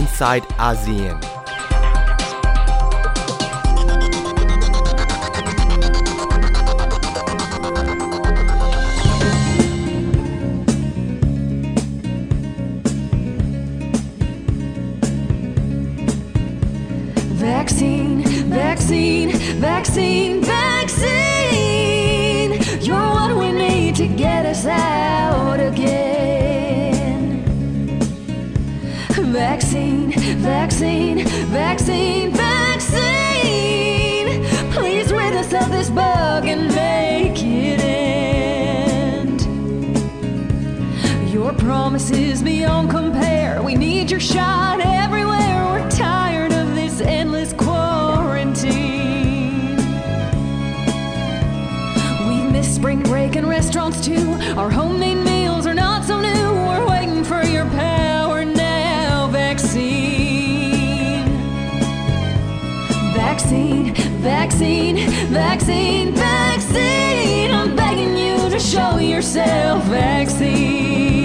[0.00, 1.20] inside ASEAN.
[17.34, 21.70] Vaccine, vaccine, vaccine, vaccine.
[22.80, 26.19] You're what we need to get us out again.
[29.40, 30.12] Vaccine,
[30.42, 33.00] vaccine, vaccine, vaccine.
[34.70, 39.40] Please rid us of this bug and make it end.
[41.32, 43.62] Your promise is beyond compare.
[43.62, 44.78] We need your shot
[65.60, 67.50] vaccine, vaccine.
[67.50, 69.84] I'm begging you to show yourself.
[69.84, 71.20] Vaccine.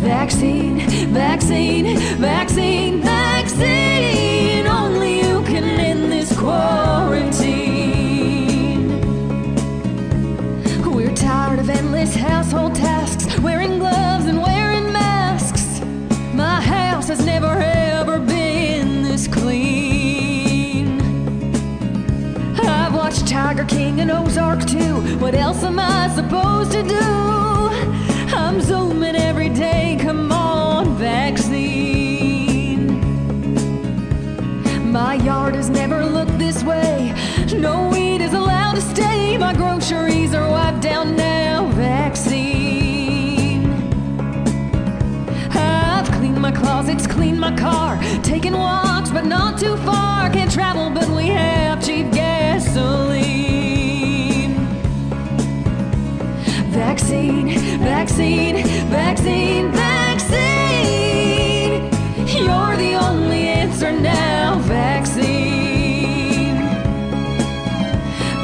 [0.00, 0.78] Vaccine,
[1.12, 2.97] vaccine, vaccine,
[23.08, 25.00] I've Tiger King and Ozark too.
[25.16, 27.00] What else am I supposed to do?
[28.36, 29.96] I'm zooming every day.
[29.98, 32.84] Come on, vaccine.
[34.92, 37.14] My yard has never looked this way.
[37.54, 39.38] No weed is allowed to stay.
[39.38, 41.66] My groceries are wiped down now.
[41.76, 43.72] Vaccine.
[45.54, 50.28] I've cleaned my closets, cleaned my car, taken walks, but not too far.
[50.28, 51.77] Can't travel, but we have
[52.78, 54.54] gasoline.
[56.70, 57.48] Vaccine,
[57.80, 58.56] vaccine,
[58.88, 60.30] vaccine, vaccine.
[62.26, 64.58] You're the only answer now.
[64.60, 66.56] Vaccine.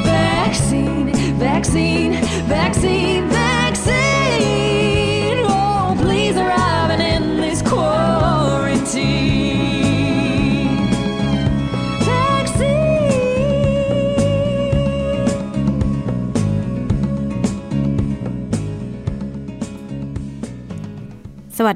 [0.03, 2.13] Vaccine, vaccine,
[2.47, 3.44] vaccine, vaccine.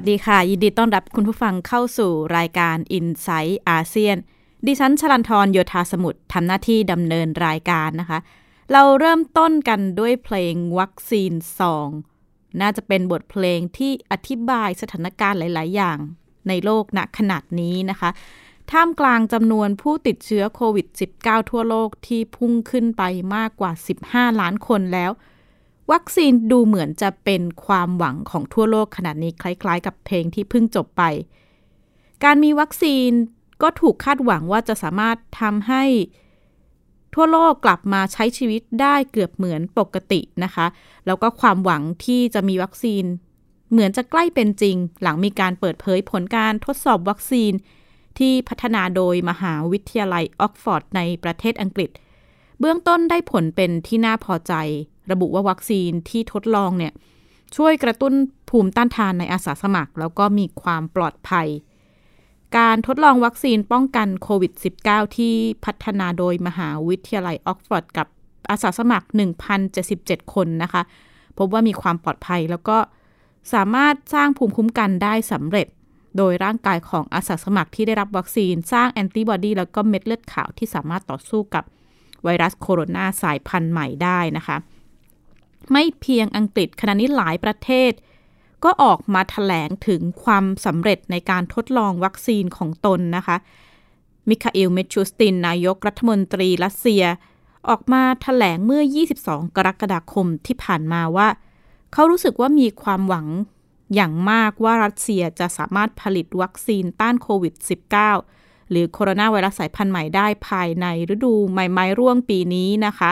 [0.00, 4.16] สดีค่ะ ยินดีต้อนรับคุณผู้ฟังเข้าสู่รายการ i n s i ซต์อาเซียน
[4.66, 8.18] ดิฉันชลันทรโยธาสมุทรทำหน้าที่ดำเนินรายการนะคะ
[8.72, 11.88] เราเริ่มต้นกันด้วยเพลงวัคซีนซอง
[12.60, 15.98] น่าจะเป็นบทเพลงที่อธิบายสถานการณ์หลาย ๆ อย่าง
[16.48, 18.10] ในโลกณขนาดนี้นะคะ
[18.70, 20.86] ท่ามกลางจำนวนผู้ติดเชื้อโควิด
[21.20, 23.02] -19 ทั่วโลกที่พุ่งขึ้นไป
[23.36, 23.72] มากกว่า
[24.06, 25.10] 15 ล้านคนแล้ว
[25.92, 31.02] วัคซีนดูเหมือนจะเป็นความหวังของทั่วโลกขนาดนี้คล้าย ๆ กับเพลงที่เพิ่งจบไป
[32.24, 33.10] การมีวัคซีน
[33.62, 35.84] ก็ถูกคาดหวังว่าจะสามารถทำให้
[37.14, 40.66] ทั่วโลกกลับมาใช้ชีวิตได้เกือบเหมือนปกตินะคะ
[41.06, 43.04] แล้วก็ความหวังที่จะมีวัคซีน
[43.70, 47.52] เหมือนจะใกล้เป็นจริง หลังมีการเปิดเผยผลการทดสอบวัคซีน
[48.18, 51.90] ที่พัฒนาโดยมหาวิทยาลัยออกฟอร์ดในประเทศอังกฤษ
[52.60, 54.54] เบื้องต้นได้ผลเป็นที่น่าพอใจ
[55.12, 56.92] ระบุว่าวัคซีนที่ทดลองเนี่ย
[57.56, 58.14] ช่วยกระตุ้น
[58.50, 61.48] ภูมิต้านทานในอาสาสมัคร แล้วก็มีความปลอดภัย
[62.56, 64.52] การทดลองวัคซีนป้องกันโควิด
[64.84, 65.34] -19 ที่
[65.64, 68.06] พัฒนาโดยมหาวิทยาลัยออกฟอร์ดกับ
[68.50, 69.06] อาสาสมัคร
[69.70, 70.82] 1,077 คนนะคะ
[71.38, 72.78] พบว่ามีความปลอดภัยแล้วก็
[73.54, 75.66] สามารถสร้างภูมิคุ้มกันได้สำเร็จ
[76.16, 81.64] โดยร่างกายของอาสาสมัครที่ได้รับวัคซีน สร้างแอนติบอดีแล้วก็เม็ดเลือดขาวที่สามารถต่อสู้กับ
[82.24, 84.56] ไวรัสโคโรนาสายพันธุ์ใหม่ได้นะคะ
[85.72, 87.92] ไม่เพียงอังกฤษขณะนี้หลายประเทศ
[88.64, 93.36] ก็ออกมาถแถลงถึงความสำเร็จในการทดลองวัคซีนของตนนะคะ
[94.28, 97.04] มิคาเอลเมชูสติน นายกรัฐมนตรีรัสเซีย
[97.68, 98.82] ออกมาถแถลงเมื่อ
[99.20, 101.28] 22 กรกฎาคมที่ผ่านมาว่า
[101.92, 103.26] เขารู้สึกว่ามีความหวัง
[103.94, 107.54] อย่างมากว่ารัสเซียจะสามารถผลิตวัคซีนต้านโควิด
[108.12, 113.10] -19 หรือโคโรนาไวรัสสายพันธุ์ใหม่ได้ภายในฤดูใบไม้ร่วงปีนี้นะคะ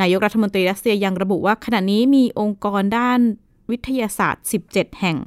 [0.00, 3.20] นายกรัฐมนตรีรัสเซียยังระบุว่าขณะนี้มีองค์กรด้าน
[3.70, 5.18] วิทยาศาสตร์ 17 แห่ง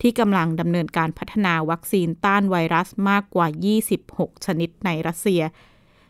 [0.00, 3.46] ที่กำลังดำเนินการพัฒนาวัคซีนต้านไวรัสมากกว่า
[3.96, 5.42] 26 ชนิดในรัสเซีย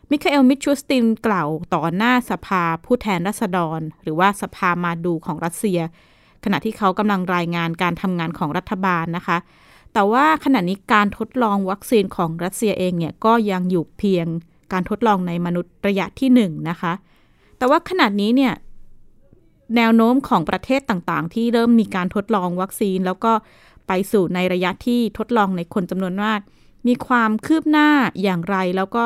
[0.09, 5.79] มิคาเอล มิชูสตินกล่าวต่อหน้าสภาผู้แทนราษฎร หรือว่าสภามาดูของรัสเซีย
[6.43, 9.37] ขณะที่เขากำลังรายงานการทำงานของรัฐบาลนะคะ
[9.93, 14.25] แต่ว่าขณะนี้การทดลองวัคซีนของรัสเซียเองเนี่ยก็ยังอยู่เพียง
[14.71, 16.93] การทดลองในมนุษย์ระยะที่1นนะคะ
[17.61, 18.53] แต่ว่าขณะนี้เนี่ย
[19.75, 23.31] แนวโน้มของประเทศต่างๆ ที่เริ่มมีการทดลองวัคซีน แล้วก็
[23.87, 26.39] ไปสู่ในระยะที่ทดลองในคนจำนวนมาก
[26.87, 27.89] มีความคืบหน้า
[28.23, 29.03] อย่างไร แล้วก็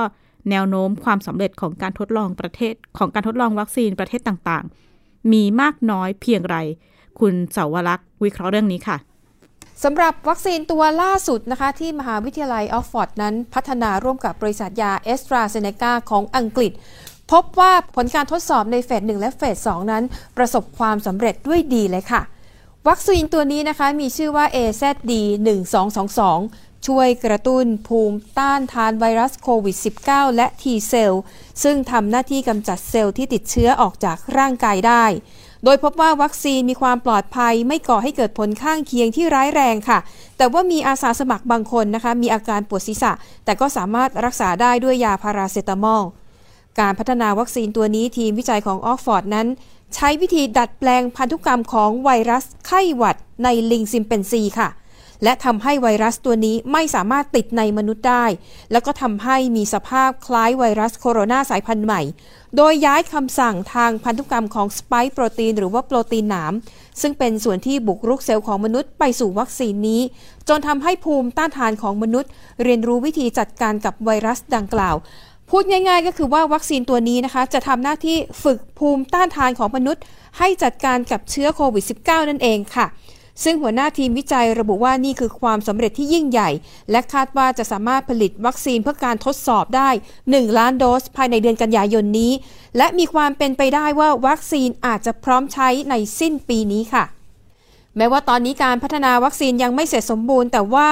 [0.50, 6.58] แนวโน้มความสำเร็จของการทดลองประเทศของการทดลองวัคซีนประเทศต่างๆ มีมากน้อยเพียงไร
[7.20, 8.98] คุณเสาวรักษ์วิเคราะห์เรื่องนี้ค่ะ
[9.84, 16.74] สำหรับวัคซีนตัวล่าสุดนะคะที่มหาวิทยาลัยออกซ์ฟอร์ดนั้นพัฒนาร่วมกับบริษัทยาแอสตราเซเนกาของอังกฤษ
[17.32, 20.04] พบว่าผลการทดสอบในเฟส1และเฟส2นั้น
[20.38, 22.22] ประสบความสำเร็จด้วยดีเลยค่ะ
[22.88, 25.12] วัคซีนตัวนี้นะคะมีชื่อว่า AZD
[26.00, 29.78] 1222 ช่วยกระตุ้นภูมิต้านทานไวรัสโควิด
[30.08, 31.22] -19 และ T เซลล์
[31.64, 35.06] ซึ่งทำหน้าที่กำจัดเซลล์ที่ติดเชื้อออกจากร่างกายได้
[35.64, 40.00] โดยพบว่าวัคซีนมีความปลอดภัย ไม่ก่อให้เกิดผลข้างเคียงที่ร้ายแรงค่ะ
[40.38, 43.12] แต่ว่ามีอาสาสมัครบางคนนะคะ มีอาการปวดศีรษะ
[43.46, 46.04] แต่ก็สามารถรักษาได้ด้วยยาพาราเซตามอล
[46.80, 49.48] การพัฒนาวัคซีนตัวนี้ทีมวิจัยของออกฟอร์ดนั้น
[49.96, 54.70] ใช้วิธีดัดแปลงพันธุกรรมของไวรัสไข้หวัดในลิงซิมเปนซีค่ะ
[55.24, 58.26] และทำให้ไวรัสตัวนี้ไม่สามารถติดในมนุษย์ได้
[58.72, 62.02] แล้วก็ทำให้มีสภาพคล้ายไวรัสโคโรนาสายพันธุ์ใหม่
[62.56, 66.54] โดยย้ายคำสั่งทางพันธุกรรมของสไปค์โปรตีนหรือว่าโปรตีนหนาม
[67.02, 70.02] ซึ่งเป็นส่วนที่บุกรุกเซลล์ของมนุษย์ไปสู่วัคซีนนี้
[70.50, 72.30] จนทำให้ภูมิต้านทานของมนุษย์
[72.64, 74.96] เรียนรู้วิธีจัดการกับไวรัสดังกล่าว
[75.50, 80.04] พูดง่ายๆ ก็คือว่าวัคซีนตัวนี้นะคะ จะทำหน้าที่ฝึกภูมิต้านทานของมนุษย์
[80.38, 82.86] ให้จัดการกับเชื้อโควิด -19 นั่นเองค่ะ
[83.44, 86.50] ซึ่งหัวหน้าทีมวิจัยระบุว่านี่คือความสำเร็จที่ยิ่งใหญ่
[86.92, 89.90] และคาดว่าจะสามารถผลิตวัคซีนเพื่อการทดสอบได้
[90.24, 92.32] 1 ล้านโดสภายในเดือนกันยายนนี้
[92.78, 97.04] และมีความเป็นไปได้ว่าวัคซีนอาจจะพร้อมใช้ในสิ้นปีนี้ค่ะ
[97.98, 100.90] แม้ว่าตอนนี้การพัฒนาวัคซีนยังไม่เสร็จสมบูรณ์ แต่ว่า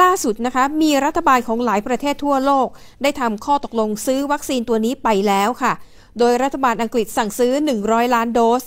[0.00, 2.68] ล่าสุดนะคะ มีรัฐบาลของหลายประเทศทั่วโลก
[3.02, 5.72] ได้ทำข้อตกลงซื้อวัคซีนตัวนี้ไปแล้วค่ะ
[6.18, 7.52] โดยรัฐบาลอังกฤษสั่งซื้อ
[7.84, 8.62] 100 ล้านโดส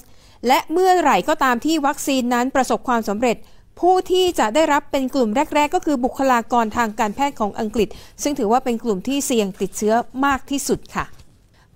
[0.47, 3.38] และเมื่อไหร่ก็ตามที่วัคซีนนั้นประสบความสำเร็จ
[3.80, 7.88] ผู้ที่จะได้รับเป็นกลุ่มแรก ๆ ก็คือบุคลากรทางการแพทย์ของอังกฤษ
[8.24, 9.94] ซึ่งถือว่าเป็นกลุ่มที่เสี่ยงติดเชื้อ
[10.25, 11.06] มากที่สุดค่ะ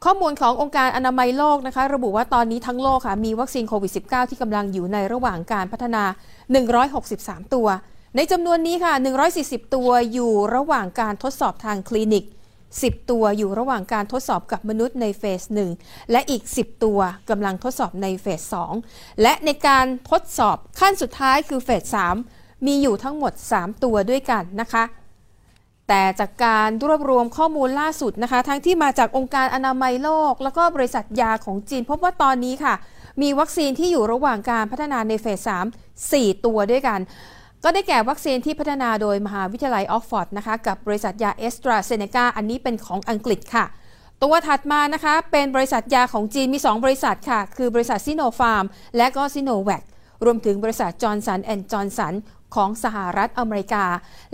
[0.05, 6.03] ข้อมูลขององค์การอนามัยโลกนะคะ ระบุว่าตอนนี้ทั้งโลกค่ะ มีวัคซีนโควิด -19 ที่กำลังอยู่ในระหว่างการพัฒนา
[6.79, 7.67] 163 ตัว
[8.15, 8.93] ในจำนวนนี้ค่ะ
[9.33, 12.25] 140 ตัวอยู่ระหว่างการทดสอบทางคลินิก
[12.67, 15.41] 10 ตัวอยู่ระหว่างการทดสอบกับมนุษย์ในเฟส
[15.75, 16.99] 1 และอีก 10 ตัว
[17.29, 21.83] กำลังทดสอบในเฟส 2 และในการทดสอบขั้นสุดท้ายคือเฟส
[22.27, 24.83] 3 มีอยู่ทั้งหมด 3 ตัวด้วยกันนะคะ
[25.87, 32.73] แต่จากการรวบรวมข้อมูลล่าสุดนะคะ ทั้งที่มาจากองค์การอนามัยโลก แล้วก็บริษัทยาของจีน พบว่าตอนนี้ค่ะ
[33.21, 36.99] มีวัคซีนที่อยู่ระหว่างการพัฒนาในเฟส 3 4 ตัวด้วยกัน
[37.63, 43.65] ก็ได้แก่วัคซีนที่พัฒนาโดยมหาวิทยาลัยออกฟอร์ดนะคะ กับบริษัทยาเอสตราเซเนกาอันนี้เป็นของอังกฤษค่ะ
[44.23, 48.65] ตัวถัดมานะคะ เป็นบริษัทยาของจีนมี 2 บริษัทค่ะ คือบริษัทซิโนฟาร์ม
[48.97, 49.83] และก็ซิโนแวค
[50.23, 52.13] รวมถึงบริษัทจอห์นสันแอนด์จอห์นสัน
[52.55, 53.85] ของสหรัฐอเมริกา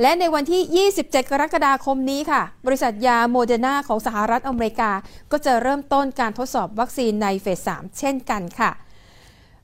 [0.02, 4.92] และในวันที่ 27 กรกฎาคมนี้ค่ะ บริษัทยาโมเดอร์นาของสหรัฐอเมริกา
[5.32, 8.72] ก็จะเริ่มต้นการทดสอบวัคซีนในเฟส 3 เช่นกันค่ะ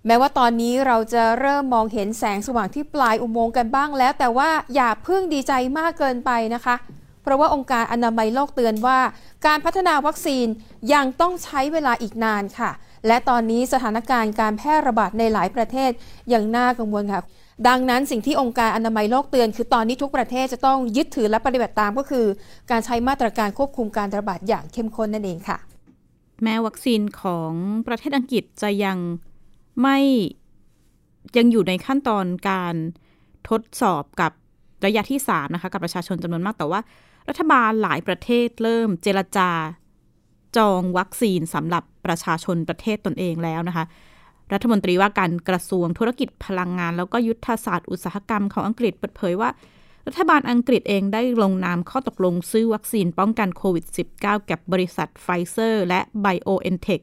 [0.05, 6.75] แม้ว่าตอนนี้เราจะเริ่มมองเห็นแสงสว่างที่ปลายอุโมงค์กันบ้างแล้ว แต่ว่าอย่าเพิ่งดีใจมากเกินไปนะคะ
[7.23, 8.99] เพราะว่าองค์การอนามัยโลกเตือนว่า
[9.45, 10.47] การพัฒนาวัคซีน
[10.93, 12.71] ยังต้องใช้เวลาอีกนานค่ะ
[13.07, 15.91] และตอนนี้สถานการณ์การแพร่ระบาดในหลายประเทศ
[16.33, 17.21] ยังน่ากังวลค่ะ
[17.67, 22.25] ดังนั้นสิ่งที่องค์การอนามัยโลกเตือน คือตอนนี้ทุกประเทศจะต้องยึดถือและปฏิบัติตามก็คือ
[22.71, 25.57] การใช้มาตรการควบคุมการระบาดอย่างเข้มข้นนั่นเองค่ะ
[26.43, 27.53] แม้วัคซีนของ
[27.87, 28.97] ประเทศอังกฤษจะยัง
[29.81, 29.99] ไม่
[31.37, 32.75] ยังอยู่ในขั้นตอนการ
[33.49, 34.31] ทดสอบกับ
[34.85, 36.79] ระยะที่3นะคะกับประชาชนจำนวนมากแต่ว่า
[37.29, 39.49] รัฐบาลหลายประเทศเริ่มเจรจา
[40.57, 43.85] จองวัคซีนสำหรับประชาชนประเทศตนเองแล้วนะคะ
[44.53, 49.49] รัฐมนตรีว่าการกระทรวงธุรกิจพลังงาน แล้วก็ยุทธศาสตร์อุตสาหกรรมของอังกฤษเปิดเผยว่า
[50.07, 53.85] รัฐบาลอังกฤษเองได้ลงนามข้อตกลงซื้อวัคซีนป้องกันโควิด
[54.17, 57.01] -19 กับบริษัทไฟเซอร์และ BioNTech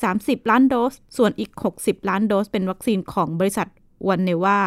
[0.00, 1.50] 30 ล้านโดส ส่วนอีก
[1.80, 3.68] 60 ล้านโดส เป็นวัคซีนของบริษัท
[4.08, 4.58] วันเนว่า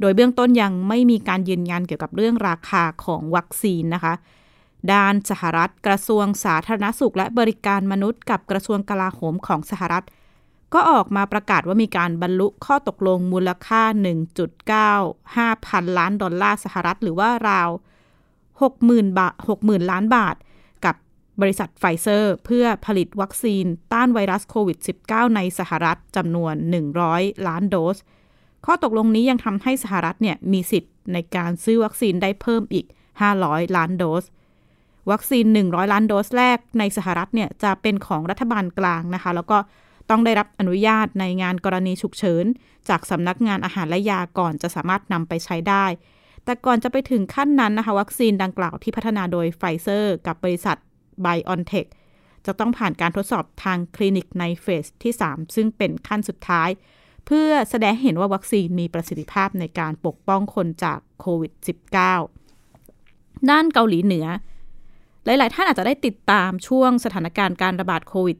[0.00, 4.14] โดยเบื้องต้นยังไม่มีการยืนยันเกี่ยวกับเรื่องราคาของวัคซีนนะคะ
[4.92, 10.04] ด้านสหรัฐกระทรวงสาธารณสุขและบริการมนุษย์กับกระทรวงกลาโหมของสหรัฐ
[10.74, 13.82] ก็ออกมาประกาศว่ามีการบรรลุข้อตกลงมูลค่า
[14.74, 17.68] 1.95 พันล้านดอลลาร์สหรัฐ หรือว่าราว
[18.64, 20.36] 60,000 บาท 60,000 ล้านบาท
[20.84, 20.92] กั
[21.40, 26.54] บริษัทไฟเซอร์ เพื่อผลิตวัคซีนต้านไวรัสโควิด -19 ในสหรัฐจำนวน
[27.00, 27.96] 100 ล้านโดส
[28.66, 32.86] ข้อตกลงนี้ยังทำให้สหรัฐเนี่ยมีสิทธิ์ในการซื้อวัคซีนได้เพิ่มอีก
[33.30, 34.24] 500 ล้านโดส
[35.10, 39.58] วัคซีน 100 ล้านโดสแรกในสหรัฐเนี่ยจะเป็นของรัฐบาลกลางนะคะ แล้วก็
[40.10, 42.44] ต้องได้รับอนุญาตใช้งานกรณีฉุกเฉิน
[42.88, 45.86] จากสำนักงานอาหารและยาก่อนจะสามารถนำไปใช้ได้
[46.44, 50.76] แต่ก่อนจะไปถึงขั้นนั้นนะคะ วัคซีนดังกล่าวที่พัฒนาโดยไฟเซอร์กับบริษัท
[51.24, 51.88] BioNTech
[52.46, 56.68] จะต้องผ่านการทดสอบทางคลินิกในเฟสที่ 3 ซึ่งเป็นขั้นสุดท้าย
[57.26, 61.52] เพื่อแสดงเห็นว่าวัคซีนมีประสิทธิภาพในการปกป้องคนจากโควิด
[62.30, 64.26] -19 ด้านเกาหลีเหนือ
[65.24, 68.38] หลาย ๆ ท่านอาจจะได้ติดตามช่วงสถานการณ์การระบาดโควิด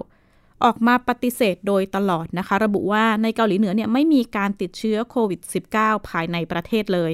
[0.00, 5.40] -19 ออกมาปฏิเสธโดยตลอดนะคะ ระบุว่าในเกาหลีเหนือเนี่ยไม่มีการติดเชื้อโควิด
[5.74, 7.12] -19 ภายในประเทศเลย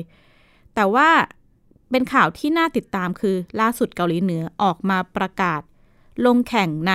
[0.75, 1.09] แต่ว่า
[1.91, 5.63] เป็นข่าวที่น่าติดตามคือล่าสุดเกาหลีเหนือออกมาประกาศ
[6.27, 6.95] ลงแข่งใน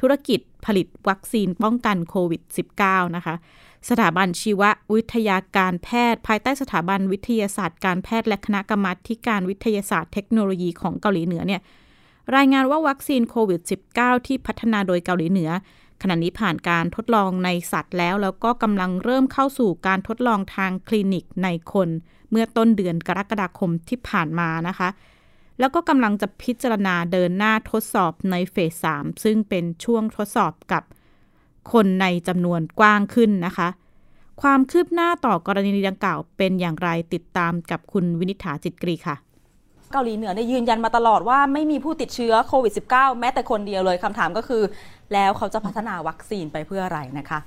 [0.00, 2.42] ธุรกิจผลิตวัคซีนป้องกันโควิด
[2.80, 3.34] -19 นะคะ
[3.88, 4.62] สถาบันชีว
[4.94, 11.60] วิทยาการแพทย์ ภายใต้สถาบันวิทยาศาสตร์การแพทย์และคณะกรรมาธิการวิทยาศาสตร์เทคโนโลยีของเกาหลีเหนือเนี่ย
[12.36, 13.60] รายงานว่าวัคซีนโควิด
[13.94, 15.50] -19 ที่พัฒนาโดยเกาหลีเหนือ
[16.02, 21.88] ขณะนี้ผ่านการทดลองในสัตว์แล้ว แล้วก็กำลังเริ่มเข้าสู่การทดลองทางคลินิกในคน
[22.30, 24.88] เมื่อต้นเดือนกรกฎาคมที่ผ่านมานะคะ
[25.58, 30.82] แล้วก็กำลังจะพิจารณาเดินหน้าทดสอบในเฟส 3 ซึ่งเป็นช่วงทดสอบกับ
[31.72, 33.68] คนในจำนวนกว้างขึ้นนะคะ
[34.42, 39.16] ความคืบหน้าต่อกรณีดังกล่าวเป็นอย่างไรติดตามกับคุณวินิษฐาจิตกรีค่ะ
[39.92, 44.62] เกาหลีเหนือเนี่ยยืนยันมาตลอดว่าไม่มีผู้ติดเชื้อโควิด -19 แม้แต่คนเดียวเลยคำถามก็คือ
[45.12, 47.40] แล้วเขาจะพัฒนาวัคซีนไปเพื่ออะไรนะคะ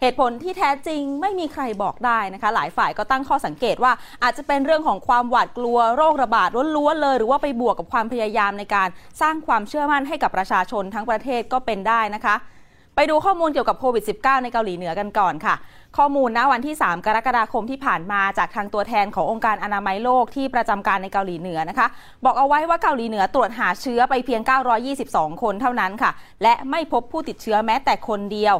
[0.00, 8.88] เหตุผลที่แท้จริงไม่มีใครบอกได้นะคะ หลายฝ่ายก็ตั้งข้อสังเกตว่าอาจจะเป็นเรื่องของความหวาดกลัวโรคระบาดล้วนๆเลย หรือว่าไปบวกกับความพยายามในการ
[9.20, 12.34] สร้างความเชื่อมั่นให้กับประชาชนทั้งประเทศก็เป็นได้นะคะ
[12.96, 15.54] ไปดูข้อมูลเกี่ยวกับโควิด -19 ในเกาหลีเหนือกันก่อนค่ะ
[15.96, 21.86] ข้อมูลณวันที่ 3 กรกฎาคมที่ผ่านมาจากทางตัวแทนขององค์การอนามัยโลกที่ประจำการในเกาหลีเหนือนะคะ
[22.24, 24.40] บอกเอาไว้ว่าเกาหลีเหนือตรวจหาเชื้อไปเพียง
[24.92, 26.10] 922 คนเท่านั้นค่ะ
[26.42, 28.56] และไม่พบผู้ติดเชื้อแม้แต่คนเดียว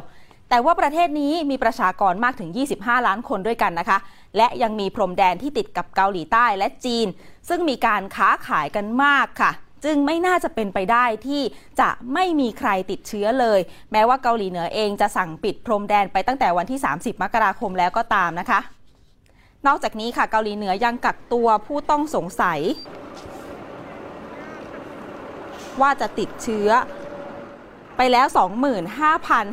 [0.49, 3.97] แต่ว่าประเทศนี้มีประชากรมากถึง 25 ล้านคนด้วยกันนะคะ
[4.37, 7.07] และยังมีพรมแดนที่ติดกับเกาหลีใต้และจีน
[7.49, 9.51] ซึ่งมีการค้าขายกันมากค่ะ
[9.85, 11.41] จึงไม่น่าจะเป็นไปได้ที่
[11.81, 13.59] จะไม่มีใครติดเชื้อเลย
[13.91, 18.59] แม้ว่าเกาหลีเหนือเองจะสั่งปิดพรมแดนไปตั้งแต่วันที่ 30 มกราคมแล้วก็ตามนะคะ
[19.67, 22.59] นอกจากนี้ค่ะเกาหลีเหนือยังกักตัวผู้ต้องสงสัย
[25.81, 26.69] ว่าจะติดเชื้อ
[27.97, 28.27] ไปแล้ว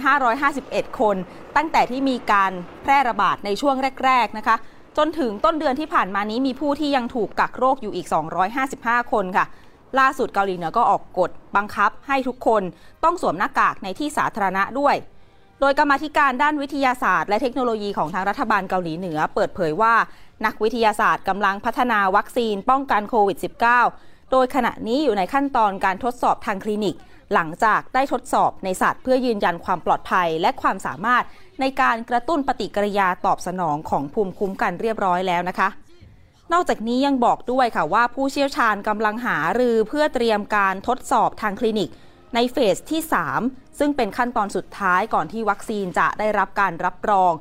[0.06, 1.16] 25,551 คน
[1.56, 4.56] ตั้งแต่ที่มีการแพร่ระบาดในช่วงแรก ๆ นะคะ
[4.98, 8.06] จนถึงต้นเดือนที่ผ่านมานี้มีผู้ที่ยังถูกกักโรคอยู่อีก
[8.58, 9.46] 255 คนค่ะ
[9.98, 12.62] ล่าสุดเกาหลีเหนือก็ออกกฎบังคับให้ทุกคน
[13.04, 14.96] ต้องสวมหน้ากากในที่สาธารณะด้วย
[15.60, 19.94] โดยกรรมธิการด้านวิทยาศาสตร์และเทคโนโลยีของทางรัฐบาลเกาหลีเหนือ เปิดเผยว่า
[20.44, 23.38] นักวิทยาศาสตร์กำลังพัฒนาวัคซีนป้องกันโควิด
[23.84, 26.96] -19 โดยขณะนี้อยู่ในขั้นตอนการทดสอบทางคลินิก
[27.34, 31.24] หลังจากได้ทดสอบในสัตว์เพื่อยืนยันความปลอดภัยและความสามารถ
[31.60, 35.68] ในการกระตุ้นปฏิกิริยาตอบสนองของภูมิคุ้มกันเรียบร้อยแล้วนะคะ
[36.52, 41.90] นอกจากนี้ยังบอกด้วยค่ะว่าผู้เชี่ยวชาญกำลังหารือเพื่อเตรียมการทดสอบทางคลินิก
[42.34, 43.00] ในเฟสที่
[43.38, 47.32] 3 ซึ่งเป็นขั้นตอนสุดท้ายก่อนที่วัคซีนจะได้รับการรับรอง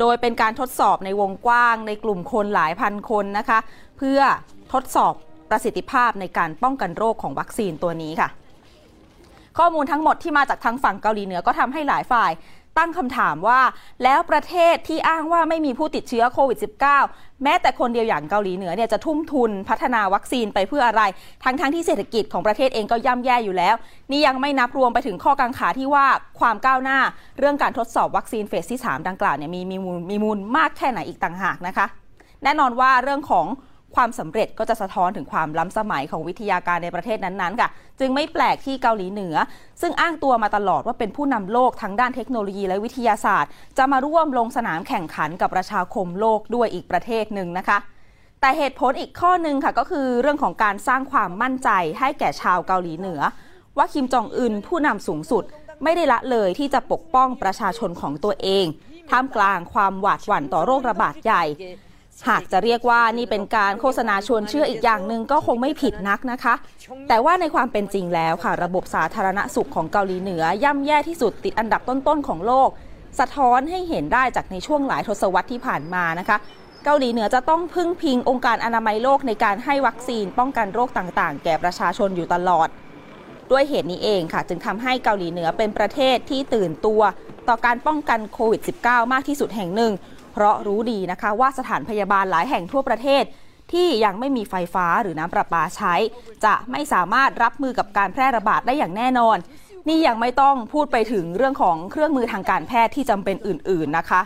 [0.00, 3.58] โดยเป็นการทดสอบในวงกว้าง ในกลุ่มคนหลายพันคนนะคะ
[3.98, 4.20] เพื่อ
[4.72, 5.14] ทดสอบ
[5.50, 8.28] ประสิทธิภาพในการป้องกันโรคของวัคซีนตัวนี้ค่ะ
[9.58, 12.30] ข้อมูลทั้งหมดที่มาจากทางฝั่งเกาหลีเหนือก็ทำให้หลายฝ่าย
[12.78, 13.60] ตั้งคำถามว่า
[14.02, 16.58] แล้วประเทศที่อ้างว่าไม่มีผู้ติดเชื้อโควิด
[17.00, 21.02] -19 แม้แต่คนเดียวอย่างเกาหลีเหนือเนี่ยจะทุ่มทุนพัฒนาวัคซีนไปเพื่ออะไร
[21.44, 23.74] ทั้งทั้งที่เศรษฐกิจของประเทศเองก็ย่ำแย่อยู่แล้ว
[24.10, 26.06] นี่ยังไม่นับรวมไปถึงข้อกังขาที่ว่า
[26.40, 26.98] ความก้าวหน้า
[27.38, 31.86] เรื่องการทดสอบวัคซีนเฟสที่ 3 ดังกล่าวเนี่ยมีมีมูลมีมูลมากแค่ไหนอีกต่างหากนะคะ
[32.44, 33.46] แน่นอนว่าเรื่องของ
[33.94, 37.68] ความสำเร็จก็จะสะท้อนถึงความล้ำสมัยของวิทยาการในประเทศนั้นๆค่ะ
[38.00, 39.36] จึงไม่แปลกที่เกาหลีเหนือ
[39.80, 47.78] ซึ่งอ้างตัวมาตลอดว่าเป็นผู้นำโลกทั้งด้านเทคโนโลยีและวิทยาศาสตร์ จะมาร่วมลงสนามแข่งขันกับประชาคมโลกด้วยอีกประเทศหนึ่งนะคะ
[48.40, 53.20] แต่เหตุผลอีกข้อหนึ่งค่ะก็คือเรื่องของการสร้างความมั่นใจให้แก่ชาวเกาหลีเหนือ
[53.76, 55.44] ว่าคิมจองอึนผู้นำสูงสุด
[55.84, 58.66] ไม่ได้ละเลยที่จะปกป้องประชาชนของตัวเอง
[59.10, 61.44] ท่ามกลางความหวาดหวั่นต่อโรคระบาดใหญ่
[62.28, 66.54] หากจะเรียกว่านี่เป็นการโฆษณาชวนเชื่ออีกอย่างหนึ่งก็คงไม่ผิดนักนะคะ
[67.08, 72.68] แต่ว่าในความเป็นจริงแล้วค่ะ ระบบสาธารณสุขของเกาหลีเหนือย่ำแย่ที่สุดติดอันดับต้นๆของโลก
[73.20, 76.36] สะท้อนให้เห็นได้จากในช่วงหลายทศวรรษที่ผ่านมานะคะ
[76.84, 82.68] เกาหลีเหนือจะต้องพึ่งพิงองค์การอนามัยโลกในการให้วัคซีนป้องกันโรคต่างๆ แก่ประชาชนอยู่ตลอด
[83.50, 87.00] ด้วยเหตุนี้เองค่ะ จึงทำให้เกาหลีเหนือเป็นประเทศที่ตื่นตัว
[87.48, 89.92] ต่อการป้องกันโควิด -19 มากที่สุดแห่งหนึ่ง
[90.38, 93.24] เพราะรู้ดีนะคะว่าสถานพยาบาลหลายแห่งทั่วประเทศ
[93.72, 95.94] ที่ยังไม่มีไฟฟ้าหรือน้ำประปาใช้
[96.44, 99.36] จะไม่สามารถรับมือกับการแพร่ระบาดได้อย่างแน่นอน
[99.88, 104.20] นี่ยังไม่ต้องพูดไปถึงเรื่องของเครื่องมือทางการแพทย์ที่จำเป็นอื่น ๆนะคะ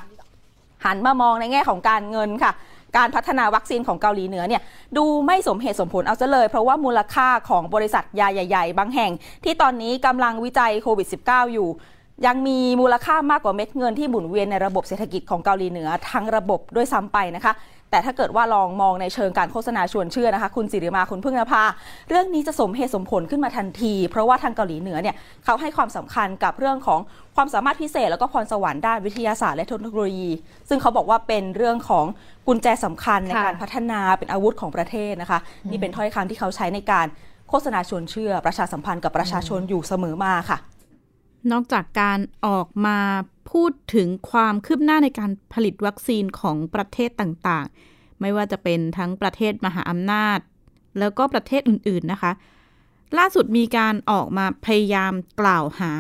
[0.84, 2.52] หันมามองในแง่ของการเงินค่ะ
[2.96, 4.62] การพัฒนาวัคซีนของเกาหลีเหนือเนี่ย
[4.96, 9.12] ดูไม่สมเหตุสมผลเอาซะเลย เพราะว่ามูลค่าของบริษัทยาใหญ่ ๆ บางแห่ง
[9.44, 11.68] ที่ตอนนี้กำลังวิจัยโควิด -19 อยู่
[12.26, 17.54] ยังมีมูลค่ามากกว่าเม็ดเงินที่หมุนเวียนในระบบเศรษฐกิจของเกาหลีเหนือทั้งระบบด้วยซ้ำไปนะคะ
[17.90, 21.62] แต่ถ้าเกิดว่าลองมองในเชิงการโฆษณาชวนเชื่อนะคะ คุณสิริมาคุณพึ่งนภา
[22.08, 27.00] เรื่องนี้จะสมเหตุสมผลขึ้นมาทันที เพราะว่าทางเกาหลีเหนือเนี่ยเขาให้ความสำคัญกับเรื่องของ
[27.36, 30.30] ความสามารถพิเศษ แล้วก็พรสวรรค์ด้านวิทยาศาสตร์และเทคโนโลยี
[30.68, 32.06] ซึ่งเขาบอกว่าเป็นเรื่องของ
[32.46, 35.38] กุญแจสำคัญในค่ะการพัฒนาเป็นอาวุธของประเทศนะคะ
[35.70, 37.06] นี่เป็นถ้อยคำที่เขาใช้ในการ
[37.48, 40.58] โฆษณาชวนเชื่อประชาสัมพันธ์กับประชาชนอยู่เสมอมาค่ะ
[41.50, 42.98] นอกจากการออกมา
[43.50, 50.38] พูดถึงความคืบหน้าในการผลิตวัคซีนของประเทศต่างๆ ไม่ว่าจะเป็นทั้งประเทศมหาอำนาจ
[50.98, 52.32] แล้วก็ประเทศอื่นๆนะคะ
[53.18, 55.92] ล่าสุดมีการออกมาพยายามกล่าวหา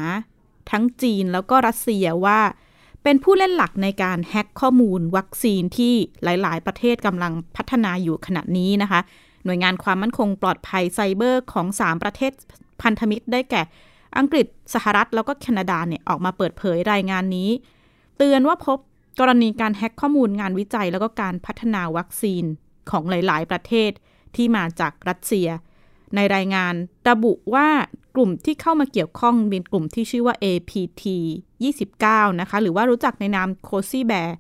[0.70, 2.40] ทั้งจีนแล้วก็รัสเซียว่า
[3.02, 5.94] เป็นผู้เล่นหลักในการแฮ็กข้อมูลวัคซีนที่
[6.24, 9.00] หลาย ๆ ประเทศกำลังพัฒนาอยู่ขณะนี้นะคะ
[9.44, 12.32] หน่วยงานความมั่นคงปลอดภัยไซเบอร์ของ 3 ประเทศ
[12.82, 13.62] พันธมิตรได้แก่
[14.18, 17.50] อังกฤษสหรัฐแล้วก็แคนาดาเนี่ยออกมาเปิดเผยรายงานนี้
[18.16, 18.78] เตือนว่าพบ
[19.20, 22.44] กรณีการแฮ็กข้อมูลงานวิจัย แล้วก็การพัฒนาวัคซีน
[22.90, 23.90] ของหลาย ๆ ประเทศ
[24.36, 25.48] ที่มาจากรัสเซีย
[26.14, 26.74] ในรายงาน
[27.08, 27.68] ระบุว่า
[28.14, 31.04] กลุ่มที่เข้ามาเกี่ยวข้องเป็นกลุ่มที่ชื่อว่า APT
[31.72, 34.36] 29 นะคะ หรือว่ารู้จักในนามโคซี่แบร์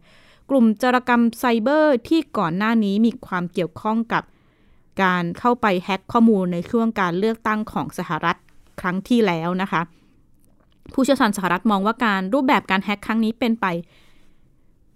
[0.50, 4.22] กลุ่มจารกรรมไซเบอร์ที่ก่อนหน้านี้มีความเกี่ยวข้องกับ
[5.02, 8.38] การเข้าไปแฮ็กข้อมูลในช่วงการเลือกตั้งของสหรัฐ
[8.80, 9.82] ครั้งที่แล้วนะคะ
[10.92, 13.66] ผู้เชี่ยวชาญสหรัฐมองว่าการรูปแบบการแฮ็กครั้งนี้เป็นไป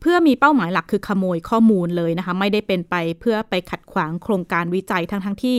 [0.00, 5.58] เพื่อมีเป้าหมายหลักคือขโมยข้อมูลเลยนะคะ ไม่ได้เป็นไปเพื่อไปขัดขวางโครงการวิจัยทั้งทั้งๆที่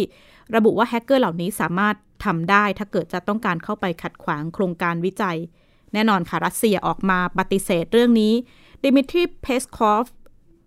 [0.55, 5.37] ระบุว่าแฮกเกอร์เหล่านี้สามารถทำได้ถ้าเกิดจะต้องการเข้าไปขัดขวางโครงการวิจัย
[5.93, 8.33] แน่นอนค่ะรัสเซียออกมาปฏิเสธเรื่องนี้
[8.83, 10.05] ดิมิทรีเพสคอฟ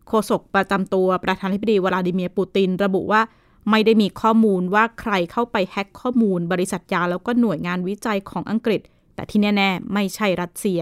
[0.09, 3.21] โฆษกประจำตัวประธานาธิบดีวลาดิเมียร์ปูติน ระบุว่า
[3.71, 8.81] ไม่ได้มีข้อมูลว่าใครเข้าไปแฮ็กข้อมูล บริษัทยาแล้วก็หน่วยงานวิจัยของอังกฤษ
[9.15, 10.81] แต่ที่แน่ ๆ ไม่ใช่รัสเซีย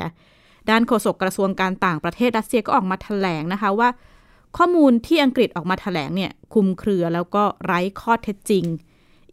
[0.70, 3.88] ด้านโฆษกกระทรวงการต่างประเทศรัสเซียก็ออกมาแถลงนะคะว่า
[4.56, 8.64] ข้อมูลที่อังกฤษออกมาแถลงเนี่ยคุมเครือแล้วก็ไร้ข้อเท็จจริง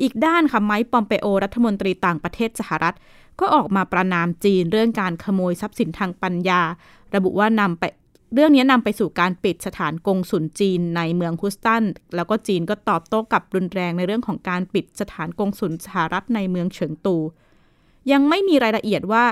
[0.02, 2.96] อีกด้านค่ะไมค์ปอมเปโอรัฐมนตรีต่างประเทศสหรัฐ
[3.40, 6.62] ก็ออกมาประนามจีนเรื่องการขโมยทรัพย์สินทางปัญญา
[7.16, 7.84] ระบุว่านำไป
[8.36, 11.84] เรื่องนี้นำไปสู่การปิดสถานกงสุลจีนในเมืองฮุสตัน
[12.16, 17.18] แล้วก็จีนก็ตอบโต้กลับรุนแรงในเรื่องของการปิดสถานกงสุลสหรัฐในเมืองเฉิงตู
[18.12, 19.26] ยังไม่มีรายละเอียดว่า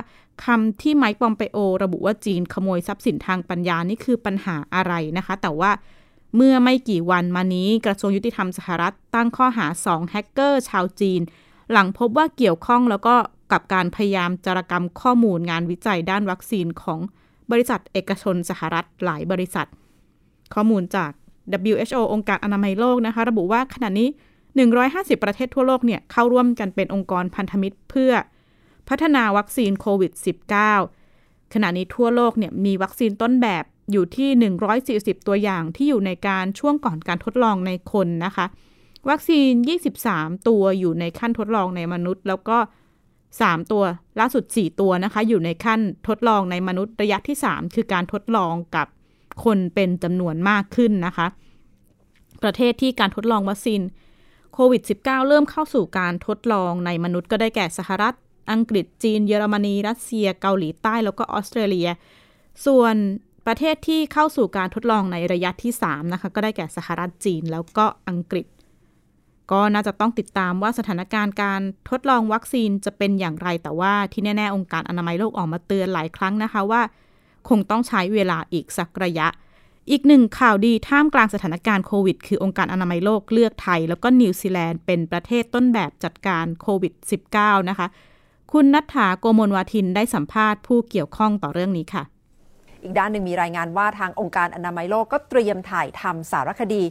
[0.46, 5.72] คำที่ไมค์ปอมเปโอ ระบุว่าจีนขโมยทรัพย์สินทางปัญญานี่คือปัญหาอะไรนะคะ แต่ว่า
[6.36, 11.22] เมื่อไม่กี่วันมานี้กระทรวงยุติธรรมสหรัฐ ตั้งข้อหา2แฮกเกอร์ชาวจีน
[11.72, 13.16] หลังพบว่าเกี่ยวข้องแล้วก็
[13.52, 17.00] กับการพยายามจารกรรมข้อมูลงานวิจัยด้านวัคซีนของ
[17.51, 19.67] บริษัทเอกชนสหรัฐหลายบริษัท
[20.53, 21.12] ข้อมูลจาก
[21.71, 24.10] WHO องค์การอนามัยโลกนะคะ ระบุว่าขณะนี้
[24.65, 28.12] 150 ประเทศทั่วโลกเนี่ยเข้าร่วมกันเป็นองค์กรพันธมิตรเพื่อ
[28.89, 30.12] พัฒนาวัคซีนโควิด
[30.84, 34.29] -19 ขณะนี้ทั่วโลกเนี่ยมีวัคซีนต้นแบบอยู่ที่
[35.19, 38.45] 140 ตัวอย่างที่อยู่ในการช่วงก่อนการทดลองในคนนะคะ
[39.10, 39.51] วัคซีน
[39.99, 42.58] 23 ตัวอยู่ในขั้นทดลองในมนุษย์ แล้วก็
[43.41, 43.84] 3 ตัว
[44.19, 48.88] ล่าสุด 4 ตัวนะคะ อยู่ในขั้นทดลองในมนุษย์ระยะที่ 3 คือการทดลองกับ
[49.43, 51.28] คนเป็นจำนวนมากขึ้นนะคะ
[52.43, 53.82] ประเทศที่การทดลองวัคซีน
[54.54, 58.15] โควิด -19 เริ่มเข้าสู่การทดลองในมนุษย์ก็ได้แก่สหรัฐ
[58.52, 61.89] อังกฤษจีน เยอรมนี รัสเซีย เกาหลีใต้ แล้วก็ออสเตรเลีย
[62.65, 62.96] ส่วน
[63.48, 68.46] ประเทศที่เข้าสู่การทดลองในระยะที่ 3 นะคะ ก็ได้แก่สหรัฐจีน แล้วก็อังกฤษ
[69.51, 76.82] ก็น่าจะต้องติดตามว่าสถานการณ์การทดลองวัคซีนจะเป็นอย่างไร แต่ว่าที่แน่ ๆ องค์การอนามัยโลกออกมาเตือนหลายครั้งนะคะว่า
[77.49, 79.27] คงต้องใช้เวลาอีกสักระยะ
[79.91, 86.93] อีกหนึ่งข่าวดีท่ามกลางสถานการณ์โควิด คือองค์การอนามัยโลกเลือกไทย แล้วก็นิวซีแลนด์เป็นประเทศต้นแบบจัดการโควิด
[87.32, 87.88] -19 นะคะ
[88.51, 92.03] คุณนัทธาโกมลวาทินได้สัมภาษณ์ผู้เกี่ยวข้องต่อเรื่องนี้ค่ะ
[92.84, 96.84] อีกด้านหนึ่งมีรายงานว่าทางองค์การอนามัยโลกก็เตรียมถ่ายทำสารคดี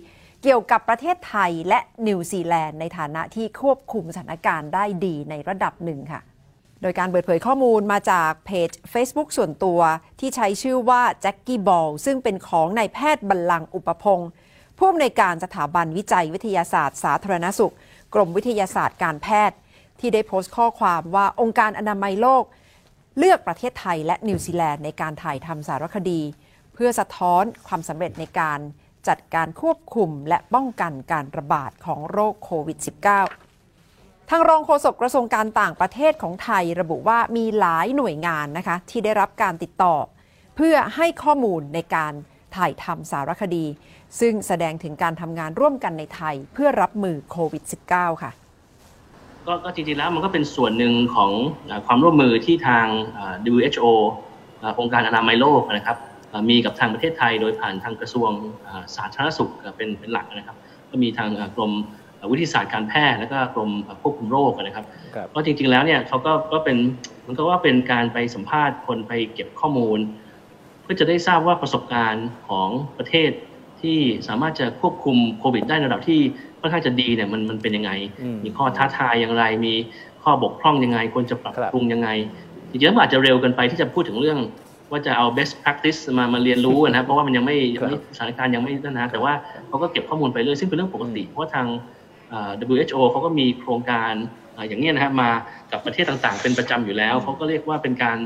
[0.42, 6.20] เกี่ยวกับประเทศไทยและนิวซีแลนด์ในฐานะที่ควบคุมสถานการณ์ได้ดีในระดับหนึ่งค่ะ
[6.82, 9.80] โดยการเปิดเผยข้อมูลมาจากเพจ Facebook ส่วนตัว
[10.20, 14.30] ที่ใช้ชื่อว่าแจ็คกี้บอลซึ่งเป็นของนายแพทย์บัลลังก์อุปพงศ์
[14.78, 17.74] ผู้อำนวยการสถาบันวิจัยวิทยาศาสตร์ สาธารณสุข
[18.14, 19.56] กรมวิทยาศาสตร์การแพทย์
[20.00, 22.44] ที่ได้โพสต์ข้อความว่าองค์การอนามัยโลก
[23.18, 26.20] เลือกประเทศไทยและนิวซีแลนด์ในการถ่ายทำสารคดี
[26.74, 28.60] เพื่อสะท้อนความสำเร็จในการ
[29.08, 32.78] จัดการควบคุมและป้องกันการระบาดของโรคโควิด
[33.54, 39.94] -19 ทางรองโฆษกกระทรวงการต่างประเทศของไทยระบุว่ามีหลายหน่วยงานนะคะที่ได้รับการติดต่อ
[40.56, 42.12] เพื่อให้ข้อมูลในการ
[42.56, 43.64] ถ่ายทำสารคดี
[44.20, 47.62] ซึ่งแสดงถึงการทำงานร่วมกันในไทยเพื่อรับมือโควิด
[47.92, 48.32] -19 ค่ะ
[49.64, 51.30] ก็จริงๆแล้วมันก็เป็นส่วนหนึ่งของ
[51.86, 52.86] ความร่วมมือที่ทาง
[53.52, 53.86] WHO
[54.80, 55.96] องค์การอนามัยโลกนะครับ
[56.50, 58.30] มีกับทางประเทศไทย โดยผ่านทางกระทรวง
[58.66, 60.56] อ่าสาธารณสุขเป็นเป็นหลักนะครับ
[60.90, 61.72] ก็มีทางอ่ากรม
[62.30, 63.70] วิทยาศาสตร์การแพทย์แล้วก็กรม
[64.02, 66.76] ควบคุมโรคนะครับครับก็จริงๆแล้วเนี่ยเขาก็ก็เป็น
[67.26, 69.98] มันก็ว่าเป็นการไปสัมภาษณ์คนไปเก็บข้อมูล
[70.82, 72.68] เพื่อจะได้ทราบว่าประสบการณ์ของ
[72.98, 73.30] ประเทศ
[73.80, 76.20] ที่สามารถจะควบคุมโควิด ได้ในระดับที่
[76.60, 77.90] ค่อนข้างจะดีเนี่ยมันมันเป็นยังไง
[78.22, 79.74] อืมมีข้อท้าทายอย่างไร มี
[80.22, 82.08] ข้อบกพร่องยังไง ควรจะปรับครับปรุงยังไง
[82.70, 84.38] จริงๆแล้วมันอาจจะเร็วเกินไปที่จะพูดถึงเรื่อง
[84.92, 89.32] ว่าจะเอา best practice มามาเรียนรู้นะครับ เพราะว่ามันยังไม่ยังไม่สถานการณ์ยังไม่นั่นนะแต่ว่า
[89.68, 91.66] เขาก็เก็บข้อมูลไปเรื่อยซึ่งเป็นเรื่องปกติ เพราะว่าทาง
[92.30, 94.12] เอ่อ WHO เขาก็มีโครงการ
[94.54, 95.30] เอ่ออย่างเนี้ยนะครับมา
[95.72, 98.18] กับประเทศต่างๆ เป็นประจำอยู่แล้วเขาก็เรียกว่าเป็นการ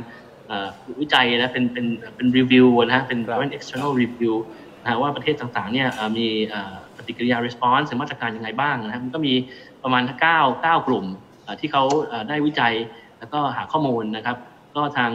[0.48, 0.68] เอ่อ
[1.00, 4.34] วิจัยนะเป็นเป็นเป็นรีวิวนะฮะเป็นครับเป็น external review
[4.82, 9.34] นะฮะว่าประเทศต่างๆเนี่ยเอ่อมีเอ่อปฏิกิริยา response หรือมาตรการยังไงบ้างนะครับมันก็มี
[9.82, 10.22] ประมาณ 9
[10.64, 11.04] 9 กลุ่ม
[11.42, 12.74] เอ่อที่เขาเอ่อได้วิจัย
[13.18, 14.36] แล้วก็หาข้อมูลนะครับ
[14.76, 15.12] ก็ทาง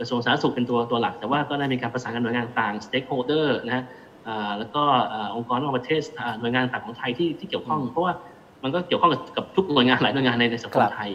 [0.00, 3.84] กระทรวงสาธารณสุขเป็นตัวตัวหลัก แต่ว่าก็ได้มีการประสานกับหน่วยงานต่าง stakeholder นะฮะ
[4.24, 8.12] เอ่อแล้วก็เอ่อองค์กรระหว่างประเทศเอ่อหน่วยงานต่างของไทยที่ที่เกี่ยวข้อง เพราะว่า
[8.62, 11.12] มันก็เกี่ยวข้องกับกับทุกหน่วยงานหลายหน่วยงานในในสังคคมรับไทย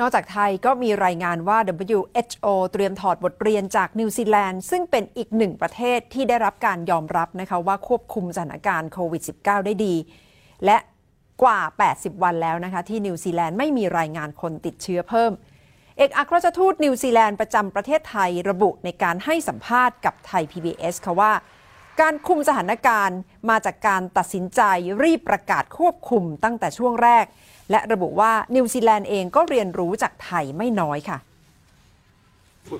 [0.00, 9.94] นอกจากไทยก็มีรายงานว่า WHO เตรียมถอดบทเรียนจากนิวซีแลนด์ ซึ่งเป็นอีกหนึ่งประเทศที่ได้รับการยอมรับนะคะว่าควบคุมสถานการณ์โควิด -19 ได้ดี
[10.64, 10.76] และ
[11.42, 15.32] กว่า 80 วันแล้วนะคะที่นิวซีแลนด์ไม่มีรายงานคนติดเชื้อเพิ่ม
[15.98, 21.32] เอกอัครราชทูตนิวซีแลนด์ประจำประเทศไทยระบุในการให้สัมภาษณ์กับไทย PBS ค่ะว่า
[22.00, 23.18] การคุมสถานการณ์
[23.50, 24.60] มาจากการตัดสินใจ
[25.02, 27.26] รีบประกาศควบคุมตั้งแต่ช่วงแรก
[27.70, 31.18] และระบุว่านิวซีแลนด์เองก็เรียนรู้จากไทยไม่น้อยค่ะ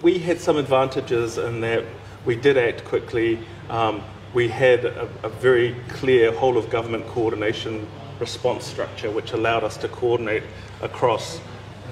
[0.09, 1.83] We had some advantages in that
[2.29, 3.31] we did act quickly.
[3.79, 3.95] Um,
[4.39, 7.75] we had a, a very clear whole of government coordination
[8.19, 10.45] response structure, which allowed us to coordinate
[10.89, 11.25] across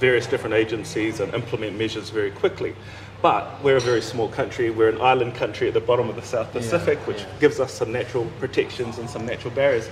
[0.02, 2.74] various different agencies and implement measures very quickly.
[3.22, 4.68] But we're a very small country.
[4.68, 7.92] We're an island country at the bottom of the South Pacific, which gives us some
[7.92, 9.88] natural protections and some natural barriers.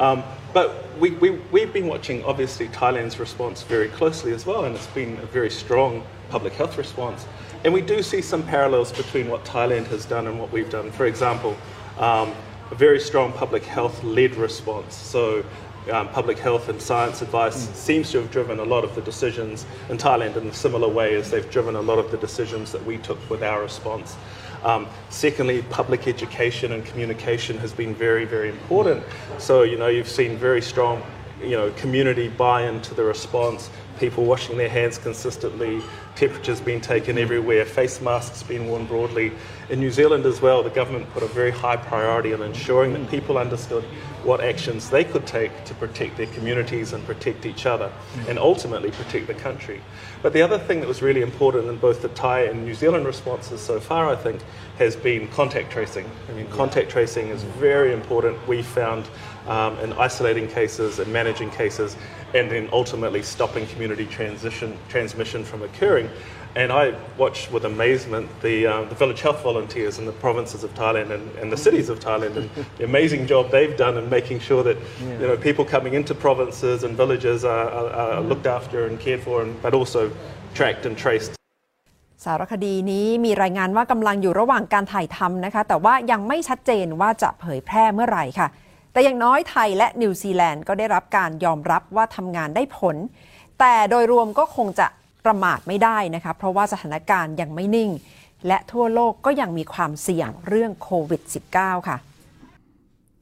[0.00, 4.74] Um, but we, we, we've been watching, obviously, Thailand's response very closely as well, and
[4.74, 7.24] it's been a very strong public health response.
[7.64, 10.90] And we do see some parallels between what Thailand has done and what we've done.
[10.90, 11.56] For example,
[11.98, 12.34] um,
[12.72, 14.96] a very strong public health led response.
[14.96, 15.44] So,
[15.90, 19.66] um, public health and science advice seems to have driven a lot of the decisions
[19.88, 22.84] in Thailand in a similar way as they've driven a lot of the decisions that
[22.84, 24.16] we took with our response.
[24.62, 29.02] Um, secondly, public education and communication has been very, very important.
[29.38, 31.02] So, you know, you've seen very strong,
[31.40, 33.70] you know, community buy-in to the response,
[34.02, 35.80] people washing their hands consistently,
[36.16, 39.30] temperatures being taken everywhere, face masks being worn broadly.
[39.70, 43.08] In New Zealand as well, the government put a very high priority on ensuring that
[43.08, 43.84] people understood
[44.24, 47.92] what actions they could take to protect their communities and protect each other
[48.28, 49.80] and ultimately protect the country.
[50.20, 53.06] But the other thing that was really important in both the Thai and New Zealand
[53.06, 54.40] responses so far, I think,
[54.78, 56.10] has been contact tracing.
[56.28, 58.36] I mean, contact tracing is very important.
[58.48, 59.08] We found
[59.46, 61.96] um, in isolating cases and managing cases,
[62.33, 66.09] and then ultimately stopping community transition transmission from occurring.
[66.55, 70.73] And I watched with amazement the, uh, the village health volunteers in the provinces of
[70.73, 74.39] Thailand and, and the cities of Thailand and the amazing job they've done in making
[74.39, 78.87] sure that you know people coming into provinces and villages are, are, are looked after
[78.87, 80.11] and cared for, and, but also
[80.53, 81.31] tracked and traced.
[82.25, 88.47] สารคดีนี้มีรายงานว่ากำลังอยู่ระหว่างการถ่ายทำนะคะ แต่ว่ายังไม่ชัดเจนว่าจะเผยแพร่เมื่อไหร่ค่ะ
[88.92, 92.96] แต่อย่างน้อยไทยและนิวซีแลนด์ก็ได้รับการยอมรับว่าทำงานได้ผล
[93.58, 94.86] แต่โดยรวมก็คงจะ
[95.24, 97.90] ประมาทไม่ได้นะคะเพราะว่าสถานการณ์ยังไม่นิ่ง
[98.46, 101.22] และทั่วโลกก็ยังมีความเสี่ยงเรื่องโควิด
[101.54, 101.96] -19 ค่ะ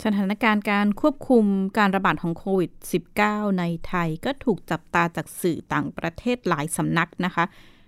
[0.04, 1.44] สถานการณ์การควบคุม
[1.78, 2.70] การระบาดของโควิด
[3.14, 7.44] -19 ในไทยก็ถูกจับตาจากสื่อต่างประเทศหลายสำนักนะคะ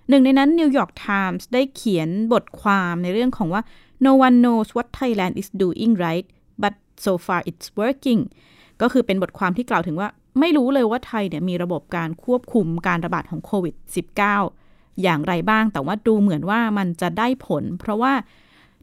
[0.08, 3.62] หนึ่งในนั้น New York Times ได้เขียนบทความในเรื่องของว่า
[4.06, 6.26] no one knows what Thailand is doing right
[7.04, 8.22] so far it's working
[8.80, 10.08] ก็คือเป็นบทความที่กล่าวถึงว่า
[10.40, 13.74] ไม่รู้เลยว่าไทยเนี่ยมีระบบการควบคุมการระบาดของโควิด
[14.38, 18.12] -19 อย่างไรบ้าง แต่ว่าดูเหมือนว่ามันจะได้ผล เพราะว่า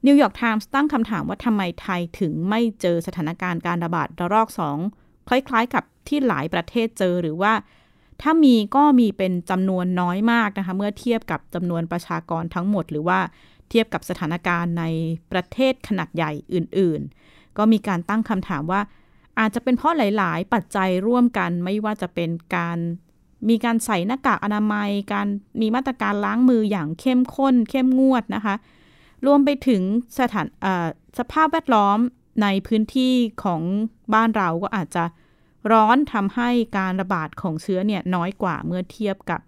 [0.06, 4.48] นิวยอร์กไทมส์ตั้งคำถามว่าทำไมไทยถึงไม่เจอสถานการณ์การระบาดระลอก
[4.90, 7.54] 2 คล้ายๆ กับที่หลายประเทศเจอหรือว่า
[8.22, 13.20] ถ้ามีก็มีเป็นจำนวนน้อยมากนะคะ เมื่อเทียบกับจำนวนประชากรทั้งหมด หรือว่า
[13.70, 14.86] เทียบกับสถานการณ์ใน
[15.32, 17.29] ประเทศขนาดใหญ่อื่น ๆ
[17.60, 18.82] ก็มีการตั้งคำถามว่า
[19.40, 22.78] อาจจะเป็นเพราะหลาย ๆ ปัจจัยร่วมกันไม่ว่าจะเป็นการ
[23.50, 25.28] มีการใส่หน้ากากอนามัย การ
[25.62, 28.56] มีมาตรการล้างมืออย่างเข้มข้น เข้มงวดนะคะ
[29.26, 29.82] รวมไปถึง
[30.20, 30.48] สถาน
[31.20, 32.00] สภาพแวดล้อม
[32.44, 33.62] ในพื้นที่ของ
[34.14, 35.04] บ้านเราก็อาจจะ
[35.72, 39.40] ร้อนทำให้การระบาดของเชื้อเนี่ยน้อยกว่าเมื่อเทียบกับ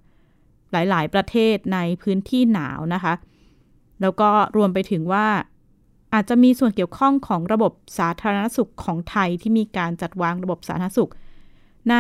[0.72, 3.14] หลาย ๆ ประเทศในพื้นที่หนาวนะคะ
[4.02, 5.28] แล้วก็รวมไปถึงว่า
[6.14, 11.12] อาจจะมีส่วนเกี่ยวข้องของระบบสาธารณสุขของไทยที่มีการจัดวางระบบสาธารณสุข
[11.90, 11.96] ใน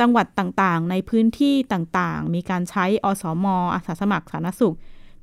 [0.00, 4.74] จังหวัดต่างๆ ในพื้นที่ต่างๆ มีการใช้อสมอาสาสมัครสาธารณสุข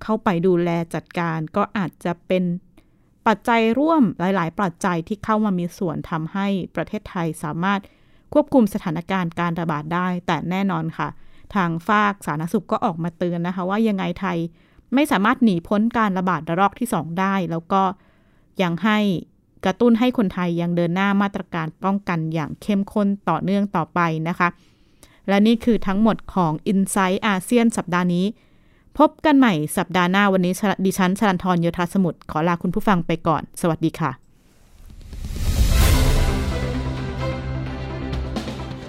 [0.03, 2.43] เข้าไปดูแลจัดการก็อาจจะเป็น
[3.27, 7.79] ปัจจัยร่วมหลาย ๆ ปัจจัยที่เข้ามามีส่วนทำให้ประเทศไทยสามารถ
[8.33, 11.09] ควบคุมสถานการณ์การระบาดได้ แต่แน่นอนค่ะ
[11.55, 14.37] ทางฝากสาธารณสุขก็ออกมาเตือนนะคะ ว่ายังไงไทย
[14.93, 17.81] ไม่สามารถหนีพ้นการระบาดระลอกที่ 2 ได้ แล้วก็
[18.61, 18.97] ยังให้
[19.65, 24.47] กระตุ้นให้คนไทยยังเดินหน้ามาตรการป้องกันอย่างเข้มข้นต่อเนื่องต่อไปนะคะ
[25.27, 28.25] และนี่คือทั้งหมดของ i n s i ซต์อาเซียนสัปดาห์นี้
[28.97, 30.53] พบกันใหม่สัปดาห์หน้าวันนี้
[30.85, 34.11] ดิฉันชลันทรโยธาสมุทรขอลาคุณผู้ฟังไปก่อน สวัสดีค่ะ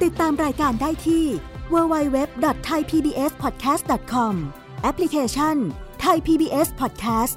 [0.03, 1.25] ติดตามรายการได้ที่
[1.73, 4.35] www.thaipbspodcast.com
[4.83, 5.57] แอปพลิเคชัน
[6.05, 7.37] Thai PBS Podcast